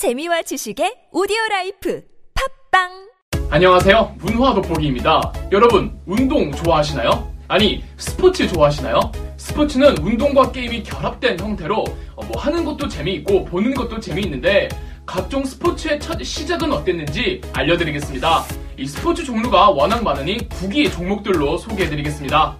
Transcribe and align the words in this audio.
재미와 0.00 0.40
지식의 0.40 1.08
오디오 1.12 1.36
life 1.50 2.02
팟빵 2.72 2.88
안녕하세요. 3.50 4.16
문화 4.16 4.54
돋보기입니다. 4.54 5.30
여러분, 5.52 6.00
운동 6.06 6.50
좋아하시나요? 6.50 7.30
아니, 7.48 7.84
스포츠 7.98 8.48
좋아하시나요? 8.48 8.98
스포츠는 9.36 9.98
운동과 9.98 10.52
게임이 10.52 10.84
결합된 10.84 11.38
형태로 11.38 11.84
어, 12.16 12.24
뭐 12.24 12.40
하는 12.40 12.64
것도 12.64 12.88
재미있고 12.88 13.44
보는 13.44 13.74
것도 13.74 14.00
재미있는데 14.00 14.70
각종 15.04 15.44
스포츠의 15.44 16.00
첫 16.00 16.18
시작은 16.24 16.72
어땠는지 16.72 17.42
알려드리겠습니다. 17.52 18.44
이 18.78 18.86
스포츠 18.86 19.22
종류가 19.22 19.68
워낙 19.68 20.02
많으니 20.02 20.48
구기 20.48 20.90
종목들로 20.90 21.58
소개해드리겠습니다. 21.58 22.56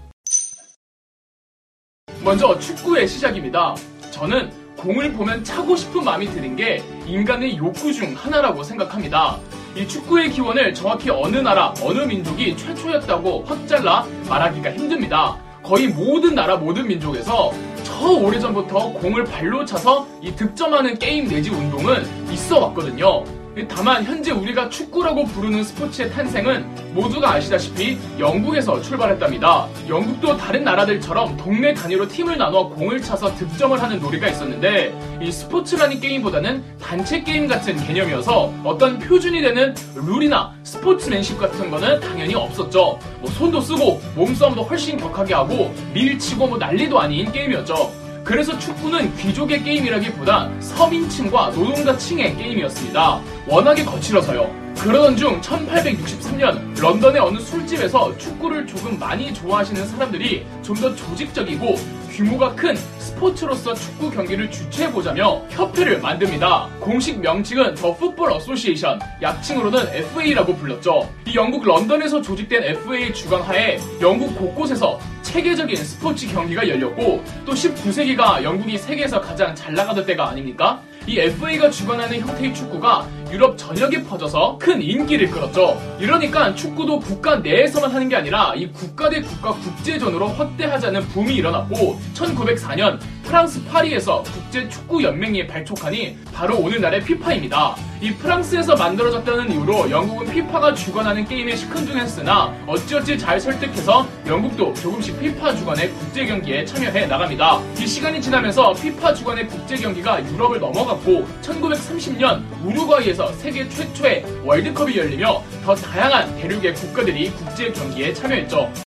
먼저 2.22 2.59
축구의 2.59 3.09
시작입니다. 3.09 3.75
저는 4.11 4.59
공을 4.81 5.12
보면 5.12 5.45
차고 5.45 5.77
싶은 5.77 6.05
마음이 6.05 6.27
드는 6.31 6.57
게 6.57 6.83
인간의 7.07 7.59
욕구 7.59 7.93
중 7.93 8.15
하나라고 8.17 8.62
생각합니다. 8.62 9.38
이 9.77 9.87
축구의 9.87 10.30
기원을 10.30 10.75
정확히 10.75 11.11
어느 11.11 11.37
나라, 11.37 11.73
어느 11.83 12.01
민족이 12.01 12.57
최초였다고 12.57 13.45
딱 13.47 13.69
잘라 13.69 14.07
말하기가 14.29 14.73
힘듭니다. 14.73 15.37
거의 15.62 15.88
모든 15.88 16.35
나라, 16.35 16.57
모든 16.57 16.87
민족에서 16.87 17.52
저 17.85 18.09
오래전부터 18.09 18.95
공을 18.95 19.24
발로 19.24 19.65
차서 19.65 20.07
이 20.23 20.35
득점하는 20.35 20.99
게임 20.99 21.29
내지 21.29 21.51
운동은 21.51 22.05
있어 22.33 22.59
왔거든요. 22.60 23.40
다만 23.68 24.04
현재 24.04 24.30
우리가 24.30 24.68
축구라고 24.68 25.24
부르는 25.24 25.64
스포츠의 25.64 26.10
탄생은 26.12 26.95
모두가 26.95 27.32
아시다시피 27.32 27.98
영국에서 28.18 28.80
출발했답니다. 28.80 29.66
영국도 29.88 30.36
다른 30.36 30.64
나라들처럼 30.64 31.36
동네 31.36 31.74
단위로 31.74 32.09
팀을 32.09 32.38
나눠 32.38 32.68
공을 32.68 33.02
차서 33.02 33.34
득점을 33.34 33.80
하는 33.80 34.00
놀이가 34.00 34.28
있었는데 34.28 35.18
이 35.20 35.32
스포츠라는 35.32 36.00
게임보다는 36.00 36.62
단체 36.80 37.23
게임 37.23 37.48
같은 37.48 37.76
개념이어서 37.84 38.52
어떤 38.64 38.98
표준이 38.98 39.40
되는 39.40 39.74
룰이나 39.95 40.52
스포츠맨십 40.62 41.38
같은 41.38 41.70
거는 41.70 42.01
당연히 42.01 42.35
없었죠. 42.35 42.98
뭐 43.20 43.30
손도 43.30 43.60
쓰고 43.60 44.01
몸싸움도 44.14 44.62
훨씬 44.62 44.96
격하게 44.96 45.35
하고 45.35 45.74
밀치고 45.92 46.46
뭐 46.46 46.59
난리도 46.59 46.98
아닌 46.98 47.30
게임이었죠. 47.30 47.99
그래서 48.24 48.57
축구는 48.59 49.16
귀족의 49.16 49.63
게임이라기보다 49.65 50.51
서민층과 50.60 51.51
노동자층의 51.51 52.37
게임이었습니다. 52.37 53.21
워낙에 53.46 53.85
거칠어서요. 53.85 54.60
그러던 54.79 55.16
중 55.16 55.40
1863년 55.40 56.80
런던의 56.80 57.21
어느 57.21 57.38
술집에서 57.38 58.16
축구를 58.16 58.66
조금 58.66 58.98
많이 58.98 59.32
좋아하시는 59.35 59.87
사람들이 59.87 60.46
좀 60.63 60.76
더 60.80 60.95
조직적이고 60.95 61.74
규모가 62.10 62.54
큰 62.54 62.74
스포츠로서 62.98 63.74
축구 63.74 64.10
경기를 64.10 64.50
주최해보자며 64.50 65.43
협회를 65.50 66.00
만듭니다. 66.00 66.69
공식 66.81 67.21
명칭은 67.21 67.75
The 67.75 67.94
Football 67.94 68.32
Association, 68.32 68.99
약칭으로는 69.21 69.88
FA라고 69.94 70.56
불렀죠. 70.56 71.10
이 71.26 71.34
영국 71.34 71.65
런던에서 71.66 72.22
조직된 72.22 72.62
FA 72.65 73.12
주관하에 73.12 73.78
영국 74.00 74.34
곳곳에서 74.38 74.98
체계적인 75.31 75.76
스포츠 75.76 76.26
경기가 76.26 76.69
열렸고 76.69 77.22
또 77.47 77.53
19세기가 77.53 78.42
영국이 78.42 78.76
세계에서 78.76 79.20
가장 79.20 79.54
잘 79.54 79.75
나가던 79.75 80.04
때가 80.04 80.28
아닙니까? 80.28 80.82
이 81.06 81.20
FA가 81.20 81.70
주관하는 81.70 82.19
형태의 82.19 82.53
축구가 82.53 83.06
유럽 83.31 83.56
전역에 83.56 84.03
퍼져서 84.03 84.58
큰 84.58 84.82
인기를 84.82 85.31
끌었죠. 85.31 85.81
이러니까 86.00 86.53
축구도 86.56 86.98
국가 86.98 87.36
내에서만 87.36 87.92
하는 87.92 88.08
게 88.08 88.16
아니라 88.16 88.54
이 88.56 88.72
국가 88.72 89.08
대 89.08 89.20
국가 89.20 89.53
국제전으로 89.53 90.26
확대하자는 90.31 91.03
붐이 91.08 91.36
일어났고 91.36 92.00
1904년 92.14 92.98
프랑스 93.31 93.64
파리에서 93.66 94.25
국제축구연맹이 94.25 95.47
발족하니 95.47 96.19
바로 96.34 96.59
오늘날의 96.59 97.04
피파입니다. 97.04 97.76
이 98.00 98.12
프랑스에서 98.14 98.75
만들어졌다는 98.75 99.53
이유로 99.53 99.88
영국은 99.88 100.32
피파가 100.32 100.75
주관하는 100.75 101.25
게임에 101.25 101.54
시큰둥했으나 101.54 102.53
어찌어찌 102.66 103.16
잘 103.16 103.38
설득해서 103.38 104.04
영국도 104.26 104.75
조금씩 104.75 105.20
피파 105.20 105.54
주관의 105.54 105.90
국제 105.92 106.26
경기에 106.26 106.64
참여해 106.64 107.06
나갑니다. 107.06 107.60
이 107.78 107.86
시간이 107.86 108.20
지나면서 108.20 108.72
피파 108.72 109.14
주관의 109.14 109.46
국제 109.46 109.76
경기가 109.76 110.20
유럽을 110.26 110.58
넘어갔고 110.58 111.24
1930년 111.40 112.42
우루과이에서 112.64 113.32
세계 113.34 113.69
최초의 113.69 114.24
월드컵이 114.44 114.98
열리며 114.98 115.40
더 115.64 115.76
다양한 115.76 116.36
대륙의 116.36 116.74
국가들이 116.74 117.30
국제 117.30 117.70
경기에 117.70 118.12
참여했죠. 118.12 118.89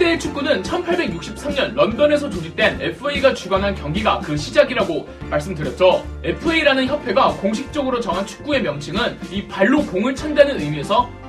현대의 0.00 0.18
축구는 0.18 0.62
1863년 0.62 1.74
런던에서 1.74 2.30
조직된 2.30 2.80
FA가 2.80 3.34
주관한 3.34 3.74
경기가 3.74 4.18
그 4.20 4.34
시작이라고 4.34 5.06
말씀드렸죠. 5.28 6.06
FA라는 6.24 6.86
협회가 6.86 7.28
공식적으로 7.34 8.00
정한 8.00 8.26
축구의 8.26 8.62
명칭은 8.62 9.18
이 9.30 9.46
발로 9.46 9.84
공을 9.84 10.14
찬다는 10.14 10.58
의미에서 10.58 11.06
풋 11.06 11.19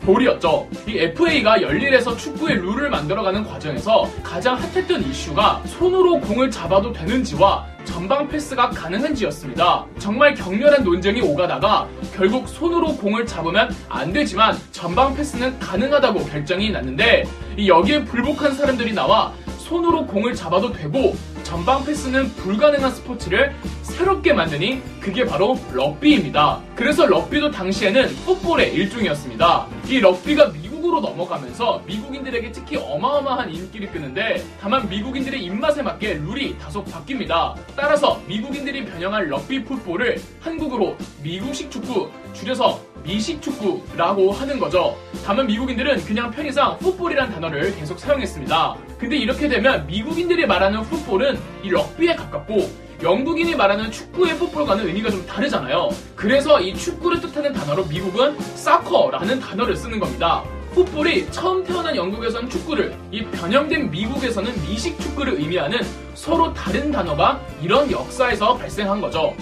볼이었죠. 0.00 0.68
이 0.86 0.98
FA가 0.98 1.60
열일해서 1.60 2.16
축구의 2.16 2.56
룰을 2.56 2.90
만들어가는 2.90 3.44
과정에서 3.44 4.08
가장 4.22 4.56
핫했던 4.56 5.04
이슈가 5.04 5.62
손으로 5.66 6.20
공을 6.20 6.50
잡아도 6.50 6.92
되는지와 6.92 7.66
전방 7.84 8.28
패스가 8.28 8.70
가능한지였습니다. 8.70 9.86
정말 9.98 10.34
격렬한 10.34 10.84
논쟁이 10.84 11.20
오가다가 11.20 11.88
결국 12.14 12.48
손으로 12.48 12.96
공을 12.96 13.26
잡으면 13.26 13.74
안 13.88 14.12
되지만 14.12 14.56
전방 14.70 15.14
패스는 15.14 15.58
가능하다고 15.58 16.24
결정이 16.26 16.70
났는데 16.70 17.24
여기에 17.66 18.04
불복한 18.04 18.54
사람들이 18.54 18.92
나와 18.92 19.32
손으로 19.58 20.06
공을 20.06 20.34
잡아도 20.34 20.72
되고 20.72 21.14
전방 21.42 21.84
패스는 21.84 22.34
불가능한 22.34 22.90
스포츠를 22.92 23.54
새롭게 24.00 24.32
만드니 24.32 24.80
그게 24.98 25.26
바로 25.26 25.58
럭비입니다. 25.74 26.62
그래서 26.74 27.04
럭비도 27.04 27.50
당시에는 27.50 28.08
풋볼의 28.24 28.72
일종이었습니다. 28.72 29.66
이 29.88 30.00
럭비가 30.00 30.48
미국으로 30.48 31.00
넘어가면서 31.00 31.82
미국인들에게 31.86 32.50
특히 32.50 32.78
어마어마한 32.78 33.54
인기를 33.54 33.90
끄는데 33.90 34.42
다만 34.58 34.88
미국인들의 34.88 35.44
입맛에 35.44 35.82
맞게 35.82 36.14
룰이 36.14 36.56
다소 36.58 36.82
바뀝니다. 36.82 37.54
따라서 37.76 38.22
미국인들이 38.26 38.86
변형한 38.86 39.28
럭비 39.28 39.64
풋볼을 39.64 40.18
한국으로 40.40 40.96
미국식 41.22 41.70
축구, 41.70 42.10
줄여서 42.32 42.80
미식 43.02 43.40
축구라고 43.42 44.32
하는 44.32 44.58
거죠. 44.58 44.96
다만 45.24 45.46
미국인들은 45.46 46.04
그냥 46.04 46.30
편의상 46.30 46.78
풋볼이란 46.78 47.32
단어를 47.32 47.74
계속 47.76 47.98
사용했습니다. 47.98 48.76
근데 48.98 49.16
이렇게 49.16 49.48
되면 49.48 49.86
미국인들이 49.86 50.46
말하는 50.46 50.82
풋볼은 50.82 51.38
이 51.62 51.70
럭비에 51.70 52.14
가깝고 52.14 52.90
영국인이 53.02 53.54
말하는 53.54 53.90
축구의 53.90 54.36
풋볼과는 54.38 54.86
의미가 54.86 55.10
좀 55.10 55.24
다르잖아요. 55.26 55.88
그래서 56.14 56.60
이 56.60 56.74
축구를 56.74 57.20
뜻하는 57.20 57.52
단어로 57.52 57.86
미국은 57.86 58.38
사커라는 58.38 59.40
단어를 59.40 59.74
쓰는 59.74 59.98
겁니다. 59.98 60.44
풋볼이 60.74 61.30
처음 61.32 61.64
태어난 61.64 61.96
영국에서는 61.96 62.48
축구를, 62.48 62.94
이 63.10 63.24
변형된 63.24 63.90
미국에서는 63.90 64.52
미식 64.68 65.00
축구를 65.00 65.34
의미하는 65.34 65.80
서로 66.14 66.52
다른 66.54 66.92
단어가 66.92 67.40
이런 67.60 67.90
역사에서 67.90 68.56
발생한 68.56 69.00
거죠. 69.00 69.34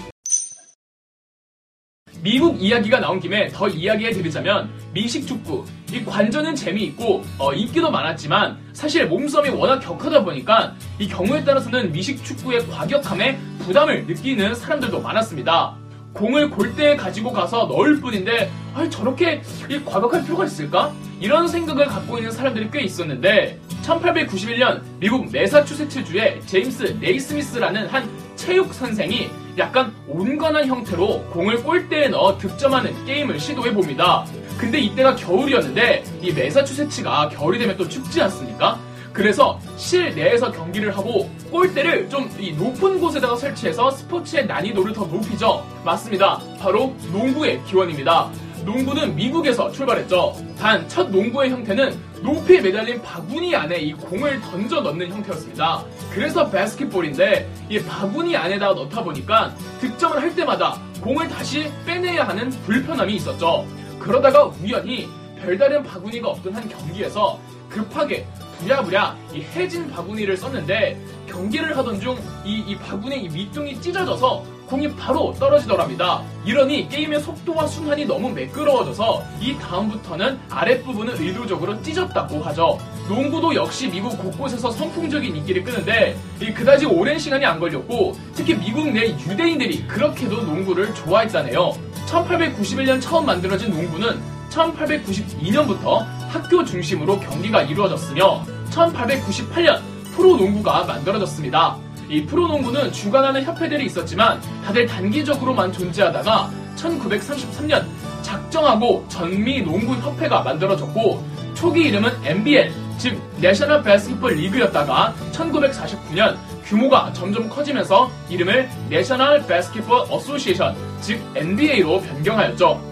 미국 2.21 2.61
이야기가 2.61 2.99
나온 2.99 3.19
김에 3.19 3.47
더 3.47 3.67
이야기해 3.67 4.11
드리자면 4.11 4.69
미식 4.93 5.25
축구 5.25 5.65
이 5.91 6.03
관전은 6.03 6.55
재미있고 6.55 7.23
어, 7.37 7.53
인기도 7.53 7.89
많았지만 7.89 8.57
사실 8.73 9.07
몸싸움이 9.07 9.49
워낙 9.49 9.79
격하다 9.79 10.23
보니까 10.23 10.75
이 10.99 11.07
경우에 11.07 11.43
따라서는 11.43 11.91
미식 11.91 12.23
축구의 12.23 12.67
과격함에 12.67 13.39
부담을 13.59 14.05
느끼는 14.05 14.53
사람들도 14.55 15.01
많았습니다. 15.01 15.75
공을 16.13 16.49
골대에 16.49 16.95
가지고 16.97 17.31
가서 17.31 17.67
넣을 17.67 18.01
뿐인데 18.01 18.51
아, 18.73 18.87
저렇게 18.89 19.41
과격할 19.85 20.23
필요가 20.23 20.45
있을까? 20.45 20.91
이런 21.19 21.47
생각을 21.47 21.85
갖고 21.85 22.17
있는 22.17 22.31
사람들이 22.31 22.69
꽤 22.71 22.81
있었는데 22.81 23.59
1891년 23.83 24.81
미국 24.99 25.31
매사추세츠주의 25.31 26.41
제임스 26.45 26.97
네이스미스라는 26.99 27.87
한 27.87 28.09
체육 28.35 28.73
선생이 28.73 29.29
약간 29.59 29.93
온건한 30.07 30.65
형태로 30.67 31.25
공을 31.31 31.61
골대에 31.63 32.07
넣어 32.07 32.37
득점하는 32.37 33.05
게임을 33.05 33.39
시도해 33.39 33.73
봅니다. 33.73 34.25
근데 34.57 34.79
이때가 34.79 35.15
겨울이었는데 35.15 36.03
이 36.21 36.31
매사추세츠가 36.31 37.29
겨울이 37.29 37.59
되면 37.59 37.75
또 37.75 37.87
춥지 37.87 38.21
않습니까? 38.21 38.79
그래서 39.11 39.59
실내에서 39.75 40.51
경기를 40.51 40.95
하고 40.95 41.29
골대를 41.51 42.09
좀 42.09 42.29
높은 42.57 42.99
곳에다가 43.01 43.35
설치해서 43.35 43.91
스포츠의 43.91 44.45
난이도를 44.45 44.93
더 44.93 45.05
높이죠. 45.05 45.65
맞습니다. 45.83 46.39
바로 46.59 46.95
농구의 47.11 47.61
기원입니다. 47.65 48.29
농구는 48.63 49.15
미국에서 49.15 49.71
출발했죠. 49.71 50.35
단 50.57 50.87
첫 50.87 51.09
농구의 51.09 51.49
형태는 51.49 51.97
높이 52.21 52.59
매달린 52.59 53.01
바구니 53.01 53.55
안에 53.55 53.77
이 53.79 53.93
공을 53.93 54.41
던져 54.41 54.81
넣는 54.81 55.09
형태였습니다. 55.09 55.83
그래서 56.11 56.49
바스켓볼인데 56.49 57.49
이 57.69 57.79
바구니 57.81 58.35
안에다가 58.35 58.73
넣다 58.73 59.03
보니까 59.03 59.55
득점을 59.79 60.21
할 60.21 60.35
때마다 60.35 60.77
공을 61.01 61.29
다시 61.29 61.71
빼내야 61.85 62.27
하는 62.27 62.49
불편함이 62.65 63.15
있었죠. 63.15 63.65
그러다가 63.99 64.45
우연히 64.45 65.07
별다른 65.41 65.81
바구니가 65.83 66.27
없던 66.29 66.53
한 66.53 66.67
경기에서 66.67 67.39
급하게 67.69 68.25
부랴부랴 68.59 69.15
이 69.33 69.41
해진 69.41 69.89
바구니를 69.89 70.35
썼는데 70.35 70.99
경기를 71.29 71.77
하던 71.77 72.01
중 72.01 72.17
이 72.43 72.63
이 72.67 72.75
바구니 72.75 73.23
이 73.23 73.29
밑둥이 73.29 73.79
찢어져서 73.79 74.43
공이 74.69 74.95
바로 74.95 75.33
떨어지더랍니다. 75.39 76.21
이러니 76.45 76.87
게임의 76.89 77.21
속도와 77.21 77.65
순환이 77.65 78.05
너무 78.05 78.29
매끄러워져서 78.29 79.23
이 79.41 79.57
다음부터는 79.57 80.39
아랫부분을 80.49 81.15
의도적으로 81.19 81.81
찢었다고 81.81 82.41
하죠. 82.43 82.79
농구도 83.07 83.55
역시 83.55 83.89
미국 83.89 84.15
곳곳에서 84.17 84.69
선풍적인 84.69 85.35
인기를 85.35 85.63
끄는데 85.63 86.15
그다지 86.55 86.85
오랜 86.85 87.17
시간이 87.17 87.43
안 87.43 87.59
걸렸고 87.59 88.15
특히 88.35 88.53
미국 88.53 88.91
내 88.91 89.09
유대인들이 89.09 89.87
그렇게도 89.87 90.43
농구를 90.43 90.93
좋아했다네요. 90.93 91.73
1891년 92.05 93.01
처음 93.01 93.25
만들어진 93.25 93.71
농구는 93.71 94.21
1892년부터 94.51 96.05
학교 96.29 96.63
중심으로 96.63 97.19
경기가 97.19 97.63
이루어졌으며 97.63 98.45
1898년 98.69 99.79
프로농구가 100.15 100.83
만들어졌습니다. 100.83 101.77
이 102.09 102.25
프로농구는 102.25 102.91
주관하는 102.91 103.43
협회들이 103.43 103.85
있었지만 103.85 104.41
다들 104.65 104.87
단기적으로만 104.87 105.71
존재하다가 105.71 106.51
1933년 106.75 107.85
작정하고 108.23 109.05
전미 109.07 109.61
농구 109.61 109.93
협회가 109.95 110.41
만들어졌고 110.41 111.23
초기 111.53 111.83
이름은 111.83 112.11
NBL 112.25 112.71
즉 112.97 113.21
National 113.39 113.83
Basketball 113.83 114.33
League였다가 114.33 115.13
1949년 115.31 116.35
규모가 116.65 117.13
점점 117.13 117.47
커지면서 117.47 118.11
이름을 118.29 118.69
National 118.89 119.45
Basketball 119.45 120.07
Association 120.09 120.75
즉 121.01 121.21
NBA로 121.35 122.01
변경하였죠. 122.01 122.88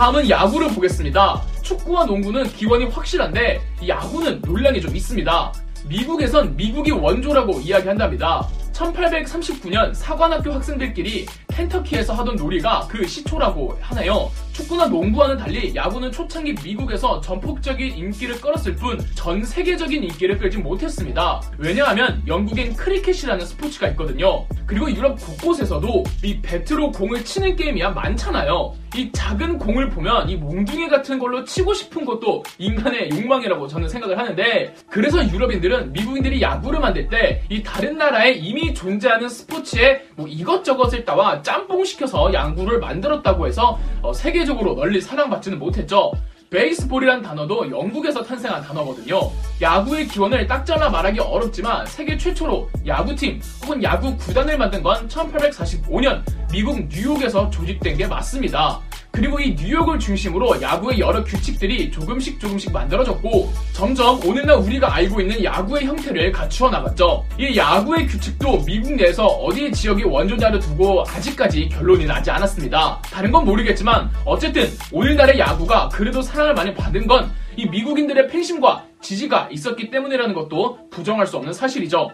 다음은 0.00 0.30
야구를 0.30 0.68
보겠습니다. 0.68 1.42
축구와 1.60 2.06
농구는 2.06 2.44
기원이 2.44 2.86
확실한데 2.86 3.60
야구는 3.86 4.40
논란이 4.40 4.80
좀 4.80 4.96
있습니다. 4.96 5.52
미국에선 5.90 6.56
미국이 6.56 6.90
원조라고 6.90 7.60
이야기한답니다. 7.60 8.48
1839년 8.72 9.92
사관학교 9.92 10.52
학생들끼리 10.52 11.26
켄터키에서 11.48 12.14
하던 12.14 12.36
놀이가 12.36 12.86
그 12.88 13.06
시초라고 13.06 13.76
하네요. 13.78 14.30
축구나 14.52 14.86
농구와는 14.86 15.36
달리 15.36 15.74
야구는 15.74 16.12
초창기 16.12 16.54
미국에서 16.64 17.20
전폭적인 17.20 17.96
인기를 17.96 18.40
끌었을 18.40 18.76
뿐 18.76 18.98
전 19.14 19.44
세계적인 19.44 20.02
인기를 20.04 20.38
끌지 20.38 20.58
못했습니다. 20.58 21.40
왜냐하면 21.58 22.22
영국엔 22.26 22.74
크리켓이라는 22.76 23.44
스포츠가 23.46 23.88
있거든요. 23.88 24.46
그리고 24.66 24.90
유럽 24.90 25.18
곳곳에서도 25.20 26.04
이 26.24 26.40
배트로 26.40 26.92
공을 26.92 27.24
치는 27.24 27.56
게임이야 27.56 27.90
많잖아요. 27.90 28.74
이 28.96 29.10
작은 29.12 29.58
공을 29.58 29.88
보면 29.90 30.28
이 30.28 30.36
몽둥이 30.36 30.88
같은 30.88 31.18
걸로 31.20 31.44
치고 31.44 31.72
싶은 31.74 32.04
것도 32.04 32.42
인간의 32.58 33.10
욕망이라고 33.10 33.68
저는 33.68 33.88
생각을 33.88 34.18
하는데 34.18 34.74
그래서 34.88 35.24
유럽인들은 35.28 35.92
미국인들이 35.92 36.42
야구를 36.42 36.80
만들 36.80 37.08
때 37.08 37.42
이 37.50 37.62
다른 37.62 37.96
나라에 37.98 38.32
이미 38.32 38.72
존재하는 38.74 39.28
스포츠에 39.28 40.04
뭐 40.16 40.26
이것저것을 40.28 41.04
따와 41.04 41.42
짬뽕 41.42 41.84
시켜서 41.84 42.32
야구를 42.32 42.78
만들었다고 42.80 43.46
해서 43.46 43.78
어, 44.02 44.12
세계 44.12 44.39
적으로 44.44 44.74
널리 44.74 45.00
사랑받지는 45.00 45.58
못했죠. 45.58 46.12
베이스볼이란 46.50 47.22
단어도 47.22 47.70
영국에서 47.70 48.24
탄생한 48.24 48.62
단어거든요. 48.62 49.30
야구의 49.60 50.08
기원을 50.08 50.46
딱 50.48 50.66
잘라 50.66 50.90
말하기 50.90 51.20
어렵지만 51.20 51.86
세계 51.86 52.18
최초로 52.18 52.68
야구팀 52.84 53.40
혹은 53.62 53.82
야구 53.82 54.16
구단을 54.16 54.58
만든 54.58 54.82
건 54.82 55.06
1845년 55.08 56.22
미국 56.52 56.80
뉴욕에서 56.88 57.48
조직된 57.50 57.96
게 57.96 58.06
맞습니다. 58.06 58.80
그리고 59.10 59.38
이 59.40 59.54
뉴욕을 59.54 59.98
중심으로 59.98 60.60
야구의 60.62 61.00
여러 61.00 61.22
규칙들이 61.24 61.90
조금씩 61.90 62.38
조금씩 62.40 62.72
만들어졌고 62.72 63.52
점점 63.72 64.20
오늘날 64.26 64.56
우리가 64.58 64.94
알고 64.94 65.20
있는 65.20 65.42
야구의 65.42 65.84
형태를 65.84 66.32
갖추어 66.32 66.70
나갔죠. 66.70 67.24
이 67.38 67.56
야구의 67.56 68.06
규칙도 68.06 68.64
미국 68.64 68.92
내에서 68.94 69.26
어디 69.26 69.72
지역이 69.72 70.04
원조자를 70.04 70.60
두고 70.60 71.04
아직까지 71.08 71.68
결론이 71.68 72.06
나지 72.06 72.30
않았습니다. 72.30 73.00
다른 73.02 73.30
건 73.30 73.44
모르겠지만 73.44 74.10
어쨌든 74.24 74.68
오늘날의 74.92 75.38
야구가 75.38 75.88
그래도 75.90 76.22
사랑을 76.22 76.54
많이 76.54 76.74
받은 76.74 77.06
건 77.06 77.30
이 77.56 77.66
미국인들의 77.66 78.28
팬심과 78.28 78.86
지지가 79.02 79.48
있었기 79.50 79.90
때문이라는 79.90 80.34
것도 80.34 80.88
부정할 80.90 81.26
수 81.26 81.36
없는 81.36 81.52
사실이죠. 81.52 82.10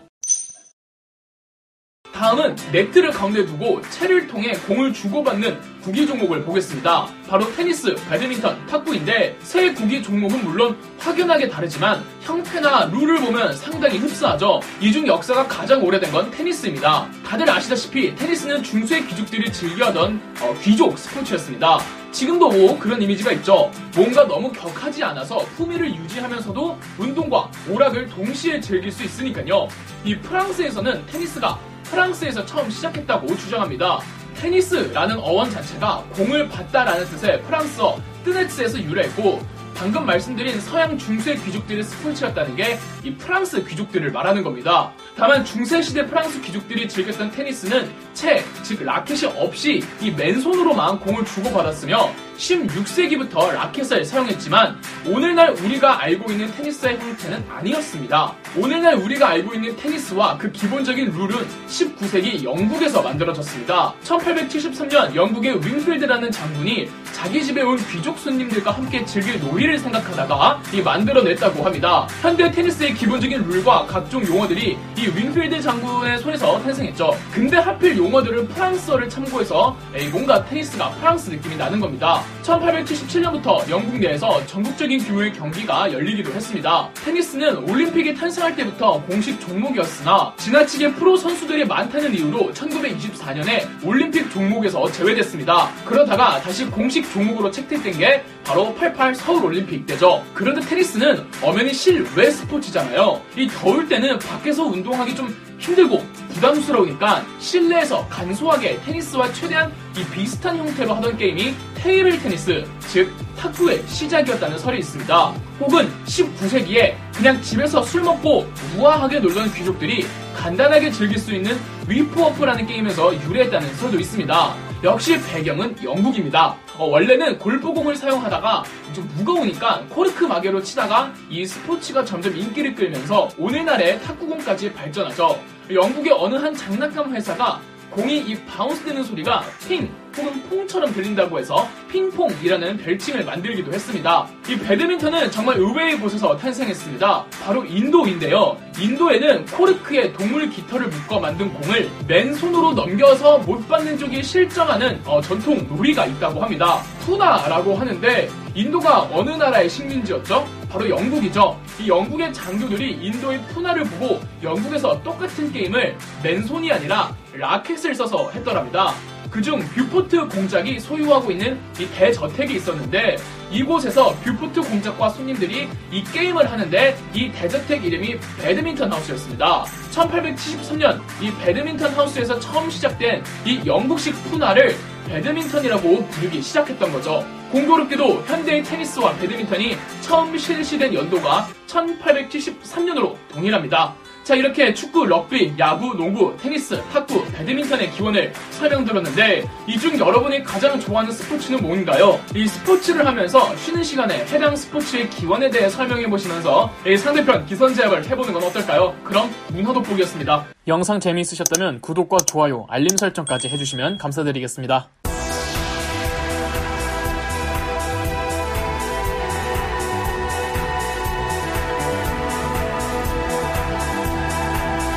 다음은 2.19 2.57
네트를 2.73 3.11
가운데 3.11 3.45
두고 3.45 3.83
채를 3.91 4.27
통해 4.27 4.53
공을 4.67 4.93
주고받는 4.95 5.59
구기 5.83 6.07
종목을 6.07 6.43
보겠습니다. 6.45 7.07
바로 7.29 7.53
테니스, 7.55 7.95
배드민턴, 8.09 8.67
탁구인데 8.67 9.37
세 9.41 9.73
구기 9.75 10.03
종목은 10.03 10.43
물론 10.45 10.77
확연하게 10.99 11.49
다르지만 11.49 12.03
형태나 12.23 12.87
룰을 12.87 13.21
보면 13.21 13.55
상당히 13.55 13.99
흡사하죠. 13.99 14.61
이 14.81 14.91
중 14.97 15.07
역사가 15.07 15.47
가장 15.47 15.85
오래된 15.85 16.11
건 16.11 16.31
테니스입니다. 16.31 17.07
다들 17.25 17.49
아시다시피 17.51 18.17
테니스는 18.17 18.63
중세 18.63 19.05
귀족들이 19.05 19.53
즐겨하던 19.53 20.21
어, 20.41 20.55
귀족 20.63 20.99
스포츠였습니다. 20.99 21.79
지금도 22.13 22.49
뭐 22.49 22.79
그런 22.79 23.03
이미지가 23.03 23.33
있죠. 23.33 23.71
뭔가 23.95 24.27
너무 24.27 24.51
격하지 24.51 25.05
않아서 25.05 25.37
품위를 25.59 25.95
유지하면서도 25.95 26.79
운동과 26.99 27.51
오락을 27.71 28.09
동시에 28.09 28.59
즐길 28.59 28.91
수 28.91 29.05
있으니까요. 29.05 29.69
이 30.03 30.17
프랑스에서는 30.17 31.05
테니스가 31.07 31.59
프랑스에서 31.91 32.45
처음 32.47 32.71
시작했다고 32.71 33.37
주장합니다. 33.37 34.01
테니스라는 34.37 35.19
어원 35.19 35.51
자체가 35.51 36.05
공을 36.15 36.49
받다라는 36.49 37.07
뜻의 37.07 37.43
프랑스어 37.45 37.99
뜨네츠에서 38.25 38.83
유래했고 38.83 39.41
방금 39.75 40.07
말씀드린 40.07 40.59
서양 40.61 40.97
중세 40.97 41.35
귀족들의 41.37 41.83
스포츠였다는 41.85 42.57
게 42.57 42.79
이 43.07 43.15
프랑스 43.15 43.65
귀족들을 43.65 44.11
말하는 44.11 44.43
겁니다. 44.43 44.91
다만 45.17 45.45
중세 45.45 45.81
시대 45.81 46.05
프랑스 46.05 46.41
귀족들이 46.41 46.89
즐겼던 46.89 47.31
테니스는 47.31 47.89
채, 48.15 48.43
즉 48.65 48.83
라켓이 48.83 49.27
없이 49.37 49.81
이 50.01 50.11
맨손으로만 50.11 50.99
공을 50.99 51.25
주고받았으며 51.25 52.11
16세기부터 52.39 53.53
라켓을 53.53 54.05
사용했지만 54.05 54.77
오늘날 55.07 55.51
우리가 55.51 56.03
알고 56.03 56.31
있는 56.31 56.51
테니스의 56.53 56.99
형태는 56.99 57.45
아니었습니다. 57.49 58.35
오늘날 58.57 58.95
우리가 58.95 59.29
알고 59.29 59.55
있는 59.55 59.77
테니스와 59.77 60.39
그 60.39 60.51
기본적인 60.53 61.11
룰은 61.13 61.47
19세기 61.67 62.45
영국에서 62.45 63.03
만들어졌습니다. 63.03 63.95
1873년 64.03 65.15
영국의 65.15 65.55
윙필드라는 65.55 66.31
장군이 66.31 66.89
자기 67.13 67.43
집에 67.45 67.63
온 67.63 67.79
귀족 67.91 68.19
손님들과 68.19 68.73
함께 68.73 69.05
즐길 69.05 69.41
놀이를 69.41 69.79
생각하다가 69.79 70.61
이 70.73 70.83
만들어냈다고 70.83 71.65
합니다. 71.65 72.07
현대 72.21 72.51
테니스의 72.51 72.95
기본적인 72.95 73.43
룰과 73.43 73.87
각종 73.87 74.25
용어들이 74.27 74.77
이 74.97 75.07
윙필드 75.07 75.61
장군의 75.61 76.19
손에서 76.19 76.61
탄생했죠. 76.63 77.17
근데 77.33 77.57
하필 77.57 77.97
용어들을 77.97 78.49
프랑스어를 78.49 79.09
참고해서 79.09 79.77
뭔가 80.11 80.45
테니스가 80.45 80.91
프랑스 80.91 81.31
느낌이 81.31 81.57
나는 81.57 81.81
겁니다. 81.81 82.23
1877년부터 82.43 83.69
영국 83.69 83.99
내에서 83.99 84.45
전국적인 84.47 85.01
규모의 85.05 85.33
경기가 85.33 85.93
열리기도 85.93 86.33
했습니다. 86.33 86.89
테니스는 86.95 87.69
올림픽이 87.69 88.15
탄생할 88.15 88.55
때부터 88.55 89.03
공식 89.03 89.41
종목이었으나 89.41 90.33
지나치게 90.37 90.93
프로 90.93 91.17
선수들이 91.17 91.65
많다는 91.65 92.15
이유로 92.15 92.53
1924년에 92.53 93.85
올림픽 93.85 94.31
종목에서 94.31 94.91
제외됐습니다. 94.93 95.71
그러다가 95.85 96.41
다시 96.41 96.67
공식 96.67 97.11
종목으로 97.13 97.51
채택된 97.51 97.99
게 97.99 98.25
바로 98.45 98.73
88 98.75 99.15
서울 99.15 99.45
올림픽 99.45 99.85
때죠. 99.87 100.25
그런데 100.33 100.61
테니스는 100.61 101.27
엄연히 101.43 101.73
실외 101.75 102.31
스포츠잖아요. 102.31 103.21
이 103.37 103.49
더울 103.49 103.89
때는 103.89 104.19
밖에서 104.21 104.65
운동하기 104.65 105.17
좀 105.17 105.35
힘들고 105.59 106.05
부담스러우니까 106.37 107.25
실내에서 107.39 108.07
간소하게 108.09 108.81
테니스와 108.83 109.33
최대한 109.33 109.73
이 109.97 110.05
비슷한 110.15 110.57
형태로 110.59 110.95
하던 110.95 111.17
게임이 111.17 111.55
table 111.75 112.19
tennis, 112.21 112.65
즉 112.81 113.13
탁구의 113.39 113.83
시작이었다는 113.87 114.59
설이 114.59 114.79
있습니다. 114.79 115.35
혹은 115.61 115.91
19세기에 116.05 116.95
그냥 117.15 117.41
집에서 117.41 117.83
술 117.83 118.03
먹고 118.03 118.47
우아하게 118.77 119.21
놀던 119.21 119.53
귀족들이 119.55 120.07
간단하게 120.37 120.91
즐길 120.91 121.19
수 121.19 121.35
있는 121.35 121.57
whiff 121.89 122.13
whaff라는 122.13 122.67
게임에서 122.67 123.15
유래했다는 123.23 123.75
설도 123.77 123.99
있습니다. 123.99 124.55
역시 124.85 125.19
배경은 125.23 125.83
영국입니다. 125.83 126.57
어, 126.77 126.85
원래는 126.85 127.39
골프공을 127.39 127.97
사용하다가 127.97 128.65
좀 128.95 129.11
무거우니까 129.17 129.87
코르크 129.89 130.25
마개로 130.25 130.63
치다가 130.63 131.11
이 131.31 131.47
스포츠가 131.47 132.05
점점 132.05 132.37
인기를 132.37 132.75
끌면서 132.75 133.31
오늘날의 133.39 134.03
탁구공까지 134.03 134.75
발전하죠. 134.75 135.41
영국의 135.71 136.13
어느 136.17 136.37
한 136.37 136.55
장난감 136.55 137.15
회사가 137.15 137.61
공이 137.91 138.19
이 138.19 138.35
bounce 138.45 138.85
되는 138.85 139.03
소리가 139.03 139.43
핑 139.67 139.91
혹은 140.17 140.43
퐁처럼 140.49 140.93
들린다고 140.93 141.39
해서 141.39 141.67
핑퐁이라는 141.91 142.79
별칭을 142.79 143.25
만들기도 143.25 143.73
했습니다. 143.73 144.27
이 144.49 144.57
배드민턴은 144.57 145.31
정말 145.31 145.57
의외의 145.59 145.99
곳에서 145.99 146.37
탄생했습니다. 146.37 147.25
바로 147.45 147.65
인도인데요. 147.65 148.57
인도에는 148.79 149.47
코르크에 149.47 150.13
동물 150.13 150.49
깃털을 150.51 150.89
묶어 150.89 151.21
만든 151.21 151.53
공을 151.53 151.91
맨손으로 152.07 152.73
넘겨서 152.73 153.39
못 153.39 153.67
받는 153.69 153.99
쪽이 153.99 154.23
실점하는 154.23 155.01
어, 155.05 155.21
전통 155.21 155.67
놀이가 155.69 156.07
있다고 156.07 156.43
합니다. 156.43 156.83
푸나라고 157.01 157.77
하는데 157.77 158.29
인도가 158.55 159.03
어느 159.13 159.31
나라의 159.31 159.69
식민지였죠? 159.69 160.47
바로 160.77 160.91
영국이죠. 160.91 161.59
이 161.81 161.89
영국의 161.89 162.35
장교들이 162.35 162.99
인도의 163.01 163.41
푸나를 163.47 163.85
보고 163.85 164.21
영국에서 164.43 165.03
똑같은 165.03 165.51
게임을 165.51 165.97
맨손이 166.23 166.71
아니라 166.71 167.17
라켓을 167.33 167.95
써서 167.95 168.31
했더랍니다. 168.31 168.93
그중 169.31 169.61
뷰포트 169.61 170.29
공작이 170.29 170.79
소유하고 170.79 171.31
있는 171.31 171.59
이 171.81 171.87
대저택이 171.87 172.57
있었는데 172.57 173.17
이곳에서 173.51 174.15
뷰포트 174.17 174.61
공작과 174.61 175.09
손님들이 175.09 175.67
이 175.91 176.05
게임을 176.05 176.51
하는데 176.51 176.97
이 177.15 177.33
대저택 177.33 177.83
이름이 177.83 178.19
배드민턴 178.39 178.93
하우스였습니다. 178.93 179.65
1873년 179.93 181.01
이 181.23 181.33
배드민턴 181.41 181.91
하우스에서 181.93 182.39
처음 182.39 182.69
시작된 182.69 183.25
이 183.47 183.63
영국식 183.65 184.15
푸나를 184.25 184.77
배드민턴이라고 185.09 186.07
부르기 186.07 186.43
시작했던 186.43 186.93
거죠. 186.93 187.25
공교롭게도 187.51 188.23
현대의 188.27 188.63
테니스와 188.65 189.17
배드민턴이 189.17 189.77
처음 190.01 190.37
실시된 190.37 190.93
연도가 190.93 191.49
1873년으로 191.67 193.17
동일합니다. 193.33 193.95
자, 194.27 194.35
이렇게 194.35 194.75
축구, 194.75 195.07
럭비, 195.07 195.55
야구, 195.57 195.95
농구, 195.97 196.37
테니스, 196.37 196.83
탁구, 196.93 197.27
배드민턴의 197.31 197.93
기원을 197.93 198.33
설명드렸는데, 198.51 199.49
이 199.69 199.79
중 199.79 199.97
여러분이 199.97 200.43
가장 200.43 200.81
좋아하는 200.81 201.13
스포츠는 201.13 201.63
뭔가요? 201.63 202.19
이 202.35 202.45
스포츠를 202.49 203.07
하면서 203.07 203.55
쉬는 203.55 203.85
시간에 203.85 204.25
해당 204.27 204.57
스포츠의 204.57 205.09
기원에 205.11 205.49
대해 205.49 205.69
설명해 205.69 206.11
보시면서 206.11 206.73
이 206.85 206.97
상대편 206.97 207.47
기선 207.47 207.73
제압을 207.73 208.05
해보는 208.05 208.33
건 208.33 208.43
어떨까요? 208.43 208.97
그럼 209.05 209.33
문화 209.53 209.73
돋보기였습니다. 209.73 210.45
영상 210.67 210.99
재미있으셨다면 210.99 211.81
구독과 211.81 212.17
좋아요, 212.27 212.67
알림 212.69 212.97
설정까지 212.97 213.49
해주시면 213.49 213.99
감사드리겠습니다. 213.99 214.89